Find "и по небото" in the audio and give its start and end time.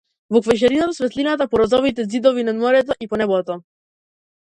3.07-3.63